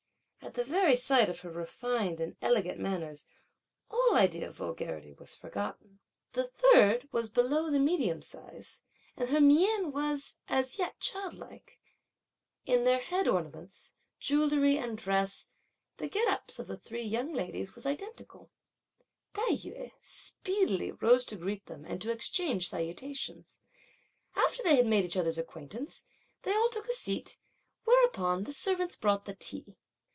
At 0.43 0.55
the 0.55 0.63
very 0.65 0.97
sight 0.97 1.29
of 1.29 1.41
her 1.41 1.51
refined 1.51 2.19
and 2.19 2.35
elegant 2.41 2.77
manners 2.77 3.25
all 3.89 4.15
idea 4.17 4.47
of 4.47 4.55
vulgarity 4.57 5.13
was 5.13 5.33
forgotten. 5.35 5.99
The 6.33 6.47
third 6.47 7.07
was 7.13 7.29
below 7.29 7.69
the 7.69 7.79
medium 7.79 8.21
size, 8.21 8.81
and 9.15 9.29
her 9.29 9.39
mien 9.39 9.91
was, 9.91 10.35
as 10.49 10.77
yet, 10.77 10.99
childlike. 10.99 11.79
In 12.65 12.83
their 12.83 12.99
head 12.99 13.29
ornaments, 13.29 13.93
jewelry, 14.19 14.77
and 14.77 14.97
dress, 14.97 15.45
the 15.97 16.09
get 16.09 16.27
up 16.27 16.51
of 16.59 16.67
the 16.67 16.75
three 16.75 17.03
young 17.05 17.31
ladies 17.31 17.73
was 17.75 17.85
identical. 17.85 18.51
Tai 19.33 19.51
yü 19.51 19.91
speedily 20.01 20.91
rose 20.91 21.23
to 21.27 21.37
greet 21.37 21.67
them 21.67 21.85
and 21.85 22.01
to 22.01 22.11
exchange 22.11 22.67
salutations. 22.67 23.61
After 24.35 24.63
they 24.63 24.75
had 24.75 24.87
made 24.87 25.05
each 25.05 25.15
other's 25.15 25.37
acquaintance, 25.37 26.03
they 26.41 26.53
all 26.53 26.69
took 26.69 26.87
a 26.89 26.93
seat, 26.93 27.37
whereupon 27.85 28.43
the 28.43 28.51
servants 28.53 28.97
brought 28.97 29.23
the 29.23 29.35
tea. 29.35 29.77